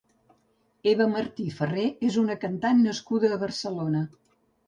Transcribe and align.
Eva 0.91 1.05
Martí 1.11 1.45
Ferré 1.59 1.83
és 2.09 2.17
una 2.21 2.37
cantant 2.45 2.81
nascuda 2.87 3.31
a 3.35 3.39
Barcelona. 3.43 4.05